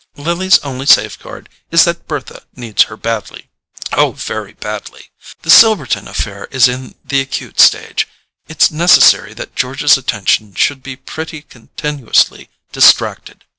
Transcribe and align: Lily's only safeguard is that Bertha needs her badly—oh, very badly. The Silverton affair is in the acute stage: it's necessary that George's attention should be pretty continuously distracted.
Lily's 0.15 0.57
only 0.65 0.87
safeguard 0.87 1.47
is 1.69 1.83
that 1.85 2.07
Bertha 2.07 2.41
needs 2.55 2.85
her 2.85 2.97
badly—oh, 2.97 4.13
very 4.13 4.53
badly. 4.53 5.11
The 5.43 5.51
Silverton 5.51 6.07
affair 6.07 6.47
is 6.49 6.67
in 6.67 6.95
the 7.05 7.21
acute 7.21 7.59
stage: 7.59 8.07
it's 8.47 8.71
necessary 8.71 9.35
that 9.35 9.55
George's 9.55 9.99
attention 9.99 10.55
should 10.55 10.81
be 10.81 10.95
pretty 10.95 11.43
continuously 11.43 12.49
distracted. 12.71 13.45